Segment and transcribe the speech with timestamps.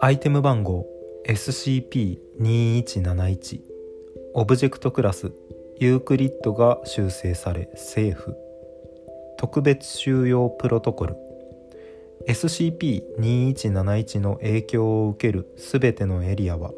[0.00, 0.86] アイテム番号
[1.26, 3.60] SCP-2171
[4.34, 5.32] オブジェクトクラス
[5.78, 8.36] ユークリッドが修正されセーフ。
[9.36, 11.16] 特別収容プロトコル。
[12.28, 16.72] SCP-2171 の影響を受ける全てのエリアは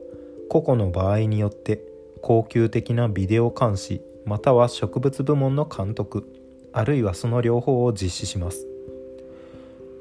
[0.49, 1.81] 個々の場合によって
[2.23, 6.38] 恒久的なビデオ監視または植物部門の監督。
[6.73, 8.67] あるいはその両方を実施します。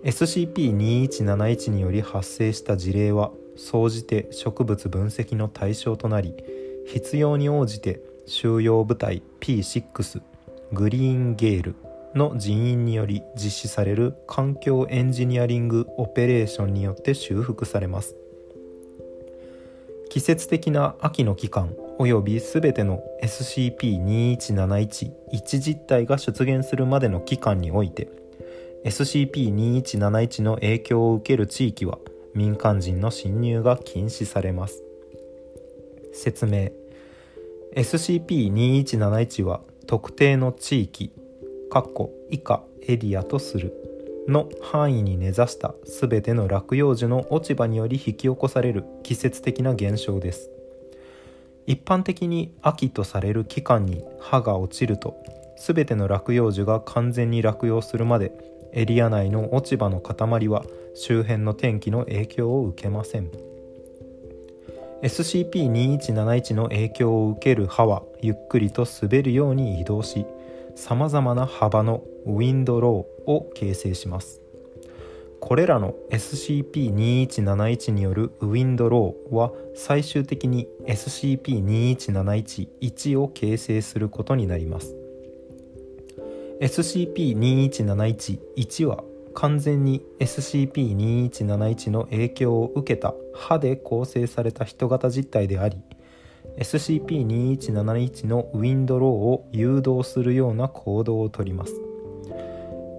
[0.04, 6.36] SCP-2171 により発生した事例は総じて植物分析の対象となり
[6.86, 10.22] 必要に応じて収容部隊 P6
[10.72, 11.76] グリーンゲール
[12.14, 18.16] の人員により実施される環境エンジニアリングオペレーションによって修復されます。
[20.18, 28.10] 季節的な秋の期間及び全ての SCP-2171 一実体が出現するまでの期間において
[28.84, 32.00] SCP-2171 の影響を受ける地域は
[32.34, 34.82] 民間人の侵入が禁止されます。
[36.14, 36.72] 説明。
[37.76, 41.12] SCP-2171 は特定の地域
[42.31, 43.87] 以下エリアとする。
[44.28, 50.50] の範囲に根ざした全ての落葉樹の落ち葉により引き起こされる季節的な現象です。
[51.66, 55.17] 一般的に秋とされる期間に葉が落ちると
[55.58, 58.31] 全ての落葉樹が完全に落葉するまで
[58.73, 63.31] エリア内の落ち葉の塊は周辺の天気の影響を受けません。
[65.02, 70.25] SCP-2171 の影響を受ける葉はゆっくりと滑るように移動し
[70.78, 74.44] さまざまな幅のウィンドローを形成します。
[75.39, 84.95] これらの SCP-2171 によるウィンドローは最終的に SCP-2171-1 を形成することになります。
[86.61, 89.03] SCP-2171-1 は
[89.34, 95.81] 完全に SCP-2171 の影響を受けた歯で構成された人型実体であり
[96.57, 101.73] SCP-2171 のウィンドローを誘導するような行動をとります。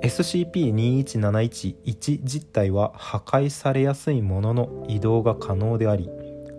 [0.02, 6.08] SCP-21711 実体は破壊されやすいものの移動が可能であり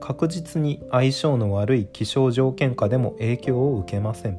[0.01, 4.38] 確実に相性の悪い気象条件下でも影響を受けません。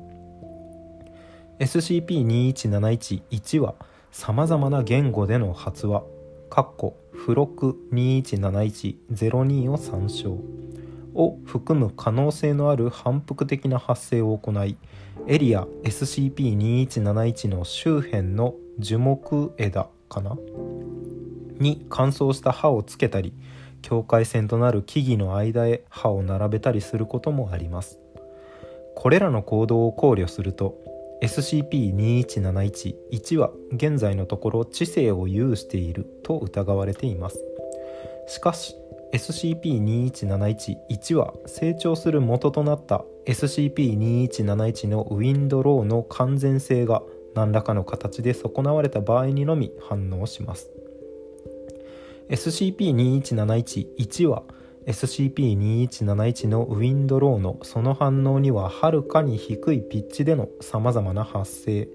[1.58, 3.74] SCP-21711 は
[4.12, 6.02] さまざまな言語での発話
[6.50, 6.64] 付
[7.34, 10.38] 録217102を参照。
[11.14, 14.76] を含む可能性のある反復的な発生を行い
[15.26, 20.36] エリア SCP-2171 の周辺の樹木枝かな？
[21.58, 23.34] に乾燥した葉をつけたり
[23.82, 27.98] 境界線となる木々の間へ葉を並べたりすることもあります。
[28.94, 30.78] これらの行動を考慮すると
[31.22, 37.44] SCP-2171-1 は現在のところ知性を有していると疑われています。
[38.26, 38.74] しかし
[39.12, 47.02] SCP-2171-1 は成長する元となった SCP-2171 のウィンドローの完全性が
[47.34, 50.70] 何らかの形で損なわれた場合にのみ反応します。
[52.28, 54.44] SCP-2171-1 は
[54.86, 61.88] SCP-2171 のウィンドローのその反応にははるかに低いピッチでのさまざまな発生。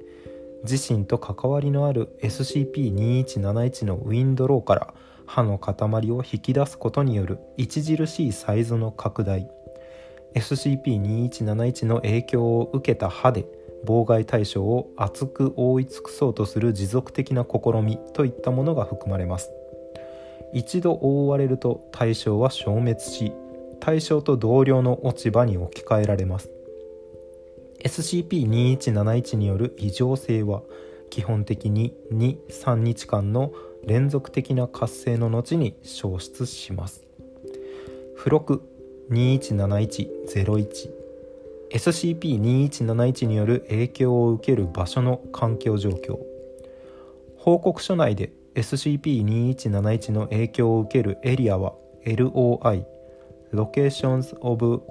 [0.64, 4.94] 自身と関わりのある SCP-2171 のウィンドローから
[5.26, 9.50] 歯の塊を引き出すことによる著しいサイズの拡大。
[10.36, 13.46] SCP-2171 の影響を受けた歯で
[13.86, 19.52] 妨害対象を厚く覆い尽くそうとする持続的な試みといったものが含まれます。
[20.54, 23.34] 一度覆われると対象は消滅し
[23.80, 26.50] 対象と同僚の落ち葉に置き換えられます。
[27.84, 30.64] SCP-2171 による異常性は
[31.12, 33.54] 基本的に23日間の
[33.86, 37.06] 連続的な活性の後に消失します。
[38.18, 38.62] 付録
[39.12, 40.90] 217101
[41.72, 46.20] SCP-2171 による影響を受ける場所の環境状況。
[47.38, 51.74] 報告書内で SCP-2171 の影響を受けるエリアは
[52.06, 52.86] LOI
[53.54, 54.82] Locations of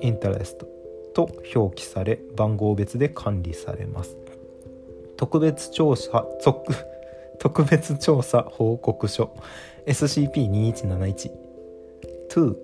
[0.00, 0.64] Interest
[1.14, 4.16] と表記され番号別で管理されます。
[5.16, 6.24] 特別調査
[7.38, 9.34] 特別調査報告書。
[9.86, 11.30] SCP-2171
[12.28, 12.56] 2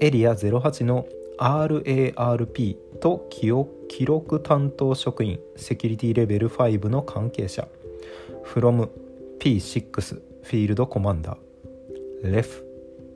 [0.00, 1.06] エリア08の
[1.38, 5.38] RARP と記録担当職員。
[5.56, 7.68] セキュリティレベル5の関係者。
[8.44, 8.88] from
[9.38, 12.32] P6 フィールドコマンダー。
[12.32, 12.64] REF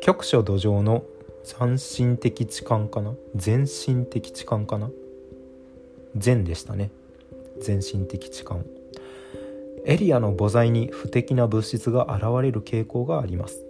[0.01, 1.05] 局所土壌の
[1.45, 3.15] 斬新的置換かな？
[3.35, 4.91] 全身的置換かな？
[6.17, 6.91] 全でしたね。
[7.61, 8.65] 全身的置換
[9.85, 13.65] エリアの母材に不適な物質が現れる傾向があります。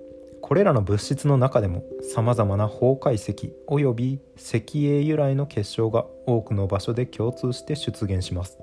[0.52, 1.82] これらの物質の中でも
[2.12, 8.58] さまざまな崩壊石および石英由来の結晶が多くの場所で共通して出現します。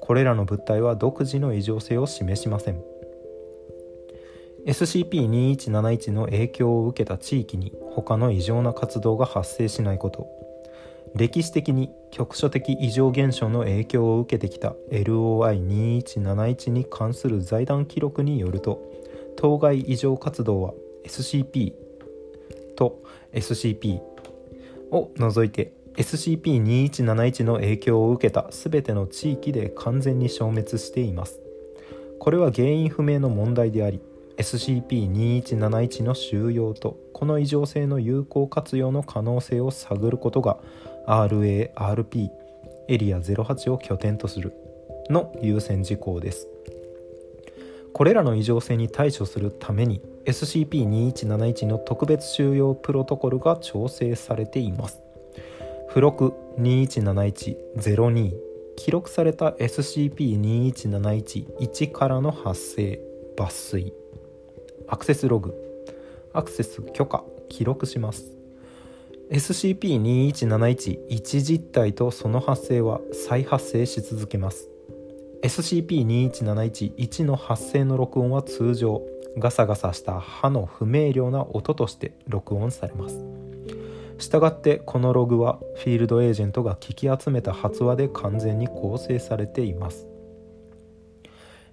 [0.00, 2.82] これらの物体は独自の異常性を示しません。
[4.64, 10.26] SCP-2171 の影響を受けた地域に他の異常な活動が発生しないこと。
[11.14, 18.80] 歴史的に局所的異常現象の影響を受けてきた LOI2171 に関する財団記録によると
[19.36, 20.72] 当該異常活動は
[21.04, 21.72] SCP
[22.76, 23.02] と
[23.32, 24.00] SCP
[24.90, 31.40] を除いて SCP-2171 の影響を受けた全ての地域で完全に消滅しています。
[32.18, 34.00] これは原因不明の問題であり
[34.38, 40.58] SCP-2171 の収容とこの異常性の有効活用の可能性を探ることが
[41.06, 42.30] RARP
[42.88, 44.52] エリア08を拠点とする
[45.10, 46.48] の優先事項です。
[48.02, 55.00] これらの異常性に対処するために SCP-2171 の特別収容プロトコルが調整されています。
[55.86, 58.32] 付録217102
[58.76, 62.98] 記録された SCP-21711 からの発生
[63.36, 63.92] 抜粋。
[64.88, 65.54] アクセスログ。
[66.32, 68.36] アクセス許可記録します。
[69.30, 74.71] SCP-21711 実体とその発生は再発生し続けます。
[75.42, 79.02] SCP-21711 の発生の録音は通常
[79.38, 83.24] ガサガサした歯の不明瞭な音として録音されます。
[84.18, 90.06] したがってこのログはフィールドエージェントが聞き集めた発話で完全に構成されています。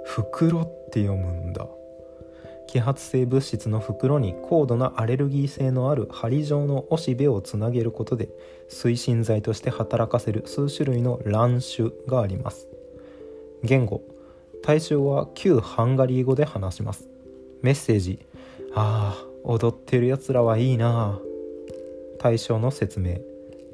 [0.06, 1.68] 袋って読むんだ。
[2.68, 8.28] 揮発性物質の袋に高度なアレルギー性のある針状のおしべをつなげることで
[8.68, 12.68] 推進剤として働かせる数種類の卵子があります。
[13.62, 14.02] 言語。
[14.62, 17.08] 対象は旧ハンガリー語で話します。
[17.62, 18.24] メッセージ。
[18.74, 21.18] ああ踊ってるやつらはいいな。
[22.18, 23.18] 対象の説明。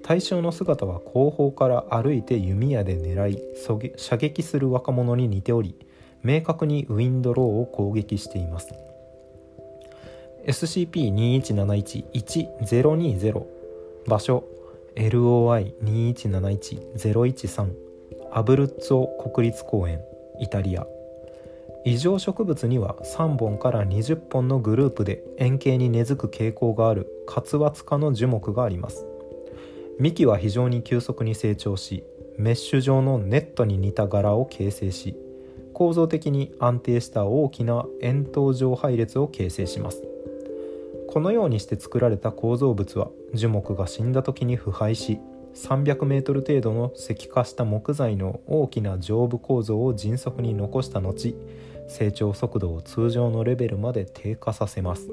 [0.02, 3.42] 対象の姿は後方から歩いて弓矢で狙い
[3.96, 5.74] 射撃する若者に似ており
[6.22, 8.72] 明確にウィンドローを攻撃しています。
[10.46, 13.44] SCP-2171-1020
[14.06, 14.44] 場所
[14.96, 17.72] LOI-2171-013
[18.32, 20.00] アブルッツォ国立公園
[20.40, 20.86] イタリア。
[21.84, 29.06] 異常植物には3本から20本のグループで円形に根付く傾向がある活発化の樹木があります。
[29.98, 32.04] 幹は非常に急速に成長し
[32.36, 35.16] メッシュ状のネットに似た柄を形成し
[35.78, 40.02] 構造的に安定した大きな円筒状配列を形成します。
[41.06, 45.20] このようにして作られた構造物は樹木が死んだ時に腐敗し
[45.54, 51.36] 300メートル程度の石化した木材の大きな上部構造を迅速に残した後
[51.86, 55.08] 成長速度を通常のレベルまで低下させます。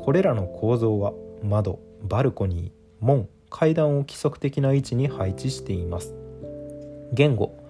[0.00, 6.12] これらの構造は窓バルコニー門階段を規則的な位置に配置しています。
[7.14, 7.61] 言語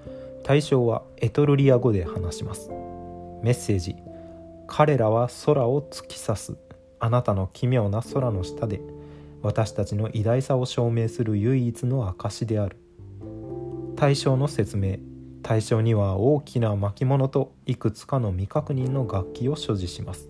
[0.43, 2.71] 対象はエトルリア語で話します。
[3.43, 3.97] メッセージ
[4.67, 6.57] 彼らは空を突き刺す。
[6.99, 8.81] あなたの奇妙な空の下で
[9.43, 12.77] 私たちの偉大さを証明する唯一の証である。
[13.97, 14.97] 対象の説明
[15.43, 20.29] 対象には大きな巻物といくつかの未確認の楽器を所持します。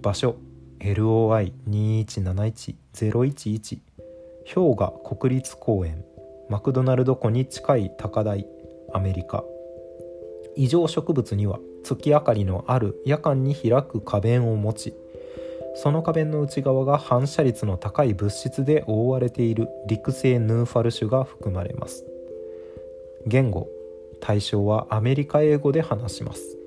[0.02, 0.36] 場所
[0.80, 3.80] LOI-2171-011
[4.52, 6.04] 氷河国立公園
[6.48, 8.48] マクドナルド湖に近い高台
[8.92, 9.44] アメリカ。
[10.56, 14.94] 異常植物には月明かりのある夜間に開く花弁を持ち
[15.76, 22.04] その花弁の内側が反射率の高い物質で覆われている陸生ヌーファル種が含まれます。
[23.28, 23.68] 言語
[24.20, 26.58] 対象はアメリカ英語で話します。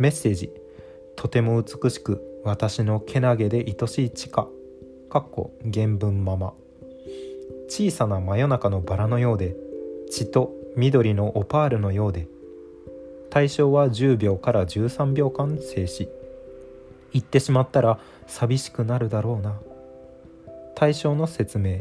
[0.00, 0.50] メッセージ
[1.14, 4.48] とても美しく私のけなげで愛しい地下
[5.08, 6.54] かっこ原文まま。
[7.76, 9.56] 小さな真夜中のバラのようで
[10.08, 12.28] 血と緑のオパールのようで
[13.30, 16.08] 対象は10秒から13秒間静止。
[17.12, 19.60] 行ってしまったら寂しくなるだろうな。
[20.76, 21.80] 対象の説明。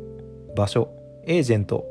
[0.54, 0.94] 場所
[1.24, 1.84] エージェント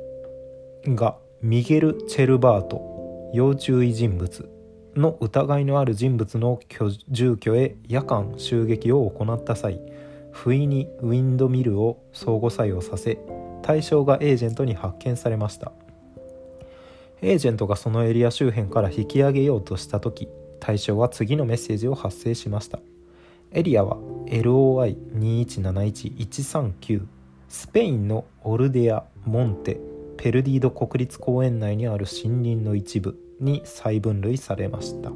[0.85, 4.49] がミゲル・チェルバート要注意人物
[4.95, 6.61] の疑いのある人物の
[7.09, 9.81] 住居へ夜間襲撃を行った際
[10.31, 13.19] 不意にウィンドミルを相互作用させ
[13.67, 15.73] 対象がエージェントに発見されました。
[17.21, 20.29] エージェントがそのエリア周辺から引き上げようとした時
[20.61, 22.79] 対象は次のメッセージを発生しました。
[23.51, 23.97] エリアは
[24.27, 27.05] LOI2171139
[27.49, 29.81] スペインのオルデア・モンテ・
[30.15, 35.11] ペルディード国立公園内にある森林の一部に再分類されました。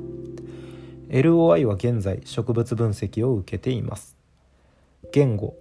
[1.08, 4.18] LOI は現在植物分析を受けています。
[5.14, 5.56] 言語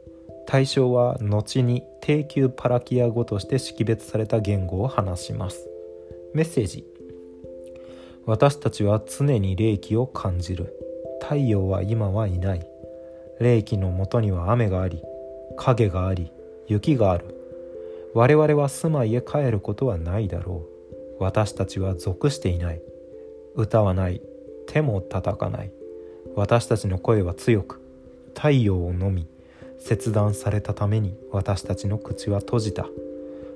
[0.50, 5.68] 対象は後に低級パラキア語として識別された言語を話します。
[6.34, 6.84] メッセージ。
[8.26, 10.74] 私たちは常に霊気を感じる。
[11.22, 12.66] 太陽は今はいない。
[13.38, 15.00] 霊気のもとには雨があり
[15.56, 16.32] 影があり
[16.66, 17.32] 雪がある。
[18.12, 20.66] 我々は住まいへ帰ることはないだろ
[21.20, 21.22] う。
[21.22, 22.82] 私たちは属していない。
[23.54, 24.20] 歌はない。
[24.66, 25.70] 手も叩かない。
[26.34, 27.80] 私たちの声は強く。
[28.34, 29.28] 太陽をのみ。
[29.80, 32.86] 切断されたために私たちの口は閉じた。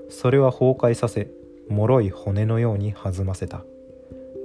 [0.09, 1.31] それは崩壊させ
[1.69, 3.63] 脆い骨のように弾ませた。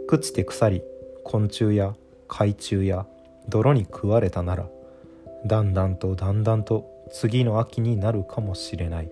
[0.07, 0.81] 朽ちて腐り
[1.23, 1.95] 昆虫や
[2.27, 3.05] 海中や
[3.47, 4.67] 泥に食われたなら
[5.45, 9.11] だんだんとだんだんと次の秋になるかもしれない。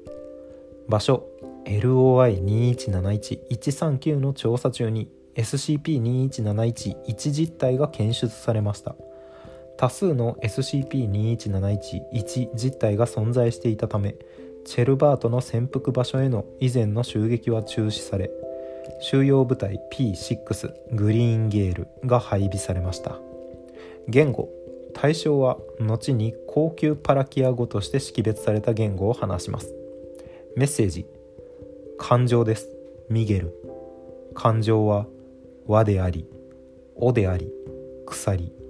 [0.89, 1.25] 場所
[1.63, 8.97] LOI-2171-139 の調査中に SCP-2171-1 実体が検出されました。
[9.81, 14.15] 多数の SCP-2171-1 実体が存在していたため
[14.63, 18.29] チェルバートの潜伏場所への以前の襲撃は中止され
[19.01, 23.17] 収容部隊 P6 グリーンゲールが配備されました。
[24.07, 24.49] 言語
[24.93, 29.73] 対象は後に高級パラキア語として識別された言語を話します。
[30.55, 31.07] メッセージ
[31.97, 32.69] 感情です。
[33.09, 33.51] ミゲル。
[34.35, 35.07] 感情は
[35.65, 36.27] 和であり
[36.95, 37.51] おであり
[38.05, 38.60] 鎖。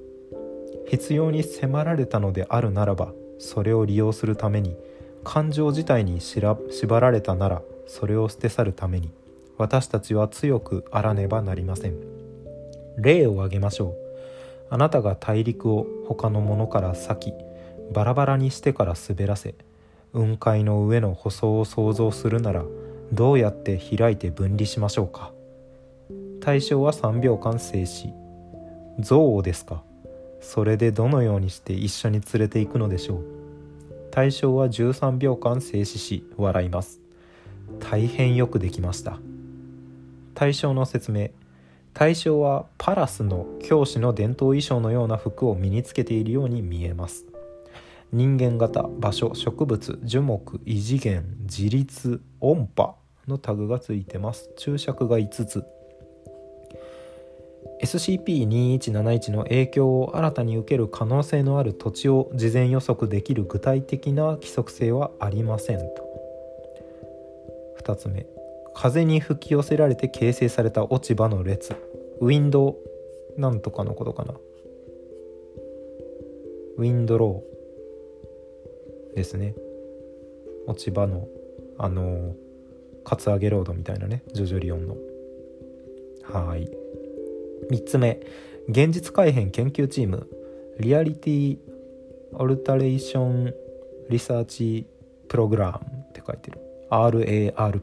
[0.91, 4.75] 必要に迫られたのであるならばそれを利用するために
[5.24, 9.10] 感情自体に縛られたならそれを捨て去るために
[9.57, 11.95] 私たちは強くあらねばなりません。
[12.98, 13.95] 例を挙げましょう。
[14.69, 17.33] あなたが大陸を他のものから裂き
[17.93, 19.55] バラバラにしてから滑らせ
[20.12, 22.65] 雲海の上の舗装を想像するなら
[23.13, 25.31] どうやって開いて分離しましょうか。
[26.41, 28.12] 対象は3秒間静止。
[28.98, 29.83] 憎悪ですか？
[30.41, 33.24] それでどのようにして一緒に連れて行くのでしょう？
[34.12, 37.00] 対象は13秒間静止し笑います。
[37.79, 39.17] 大変よくできました。
[40.36, 41.29] 対象の説明。
[41.93, 47.25] 対象はパラスの教師の伝統衣装のような服を身につけているように見えます。
[48.12, 52.95] 人間型場所植物樹木異次元自立音波
[53.27, 54.49] のタグがついてます。
[54.58, 55.63] 注釈が5つ。
[57.84, 66.12] SCP-2171 の影響を新たに受ける可能性のある土地を事前予測できる具体的な規則性はありませんと。
[67.82, 68.28] 2つ目。
[68.74, 71.76] 風に吹き寄せられて形成された落ち葉の列。
[72.20, 72.78] ウィンド
[73.38, 74.36] なんとかのことかな。
[76.78, 79.15] ウィンドロー。
[79.15, 79.56] ですね。
[80.67, 81.28] 落ち葉の
[81.78, 82.36] あの
[83.04, 84.24] カツアゲロードみたいなね。
[84.34, 84.96] ジョジョリオンの。
[86.24, 86.81] はい。
[87.69, 88.19] 3つ目
[88.69, 90.28] 現実改変研究チーム。
[90.80, 91.58] リアリティ
[92.34, 93.54] オルタレーション
[94.10, 94.88] リサーチ
[95.28, 96.60] プログラムって書いてる。
[96.89, 97.82] RARP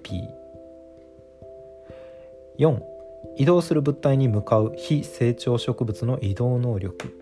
[2.59, 2.81] 4
[3.37, 7.15] 移動する物体に向かう非成長植物の移動能力。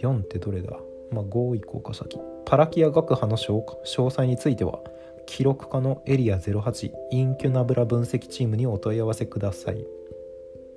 [0.00, 0.76] 4ってどれだ？
[1.10, 2.20] まあ5以降か先。
[2.44, 4.80] パラキア学派の詳細については
[5.26, 9.84] 記録課のエリア08インキュナブラ分析チームにお問い合わせください。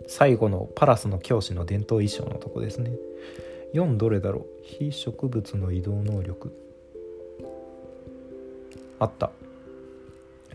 [0.08, 2.92] 最後のパラスの教師の伝統衣装のとこですね。
[3.74, 4.46] 4どれだろう？
[4.64, 6.54] 非植物の移動能力。
[9.00, 9.32] あった。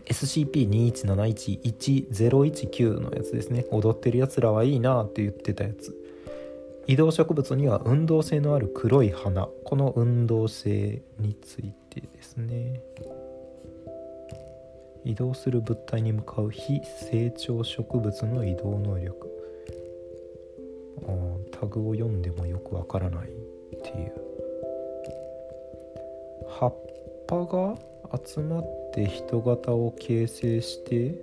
[0.05, 3.65] SCP-2171-1019 のやつですね。
[3.71, 5.93] 踊ってるやつらはいいなって言ってたやつ。
[6.85, 9.49] 移動植物には運動性のある黒い花。
[9.65, 12.79] この運動性についてですね。
[15.03, 16.79] 移動する物体に向かう非
[17.09, 19.29] 成長植物の移動能力。
[21.51, 24.13] タグを読んでもよくわからないっていう。
[26.49, 26.75] 葉っ
[27.27, 27.75] ぱが
[28.25, 31.15] 集まって人型を形成して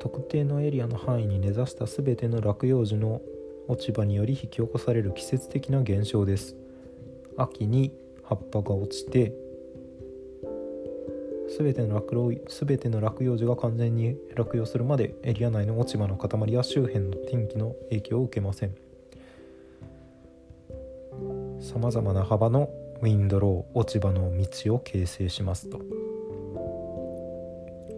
[0.00, 3.20] 特定のエリアの範囲に根ざした全ての落葉樹の
[3.68, 6.56] 落ち葉により引き起こされる季節的な現象です。
[7.36, 7.92] 秋に
[8.24, 9.32] 葉っぱが落ちて
[11.58, 18.76] 全ての落全ての落葉樹が完全に落葉するまでエリア内の落ち葉の塊や周辺の天気の影響を受けません。
[21.60, 22.70] さまざまな幅の
[23.02, 25.80] ウィンドロー落ち葉の道を形成しますと。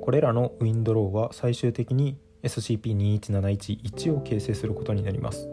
[0.01, 5.46] これらのウィンドローは最終的に SCP-21711 を形成することになります。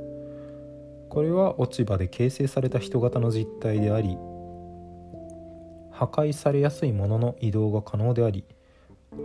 [1.10, 4.18] これは落ち葉で形成された人型の実体であり
[5.98, 8.44] 破壊されやすいものの移動が可能であり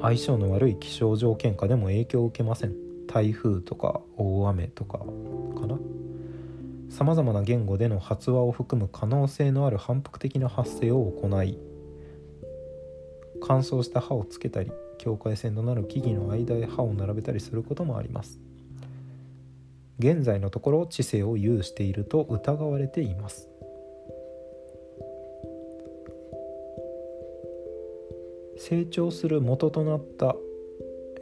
[0.01, 2.75] 相性の悪い気象条件下でも影響を受けません。
[3.07, 5.05] 台風とか大雨とかか
[5.67, 5.79] な？
[6.89, 11.59] さまざまな言語での発話を含む可能性のある反復的な発声を行い
[13.43, 18.41] 乾燥した刃をつけたり境界線となる木々の間へ刃を並べたりすることもあります。
[19.99, 23.51] 現在のところ知性を有していると疑われています。
[28.62, 30.37] 成長する元となった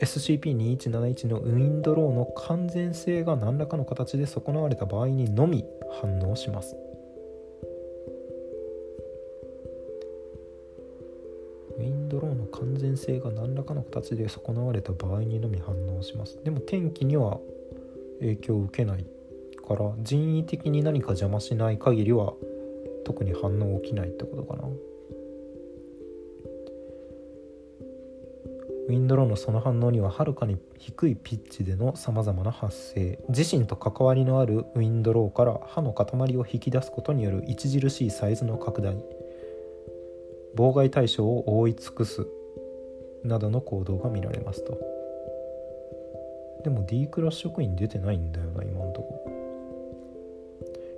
[0.02, 5.64] SCP-2171 のウィンドローの完全性が何らかの形で損なわれた場合にのみ
[6.02, 6.76] 反応します。
[11.78, 16.38] ウィンドローの完全性が何らかの形で損なわれた場合にのみ反応します。
[16.44, 17.40] でも天気には
[18.20, 19.06] 影響を受けない
[19.66, 22.34] から人為的に何か邪魔しない限りは
[23.06, 24.68] 特に反応起きないってことかな。
[28.90, 33.20] ウィンドローのその反応にははるかに低いピッチでのさまざまな発生。
[33.28, 38.96] 自身と関わりのあるウィンドローから刃の塊を引き出すことによる著しいサイズの拡大。
[40.56, 42.26] 妨害対象を覆い尽くす。
[43.22, 44.76] などの行動が見られますと。
[46.64, 49.24] でも D クラス職員出てないんだよな今んとこ。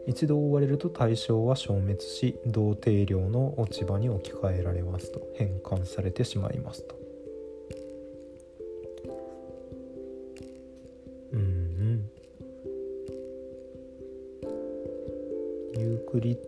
[0.06, 5.20] 一度追われると対象は消滅し同定量の落ち葉に置き換えられますと。
[5.34, 7.01] 変換されてしまいますと。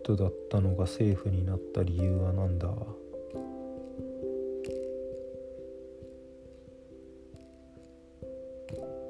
[0.05, 2.69] クリッドだったのがセーフになった理由は何だ？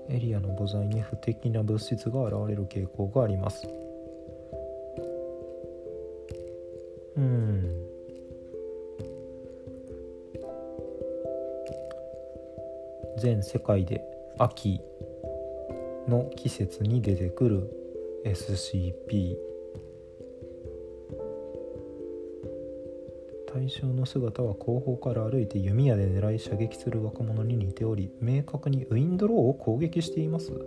[0.07, 3.67] エリアの母材に不適な物質が現れる傾向があります。
[7.17, 7.75] うん。
[13.17, 14.01] 全世界で
[14.37, 14.79] 秋
[16.07, 17.69] の季節に出てくる
[18.25, 19.44] SCP
[23.65, 30.51] 対象の姿は後方から歩いて弓矢で狙い射撃する若者に似ており明確にウィンドローを攻撃しています。
[30.51, 30.57] ウ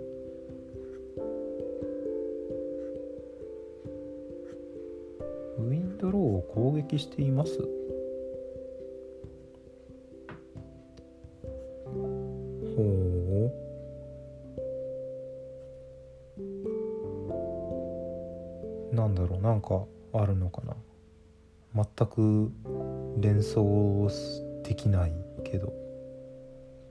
[5.70, 7.56] ィンドローを攻撃しています。
[12.76, 13.52] ほ
[18.92, 18.96] う。
[18.96, 19.84] なんだろうなんか
[20.14, 20.74] あるのかな。
[21.74, 22.50] 全く
[23.16, 24.08] 連想
[24.62, 25.12] できない
[25.44, 25.72] けど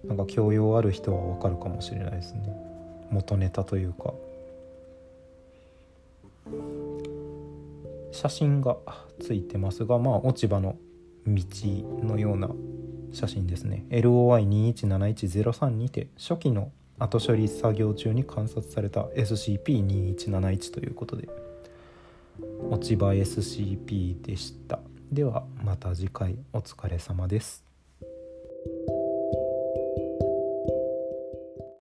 [0.06, 2.42] なんか教養ある人はわかるかもしれないですね。
[3.10, 4.14] 元ネタというか。
[8.12, 8.78] 写真が
[9.20, 10.78] ついてますがまあ落ち葉の
[11.28, 11.44] 道
[12.04, 12.50] のような
[13.12, 13.86] 写真ですね。
[13.90, 21.30] LOI217103 にて初期の後処理作業中に観察された SCP-2171 ということで
[22.70, 24.77] 落ち葉 SCP でした。
[25.12, 27.67] ではまた次回お疲れ様です。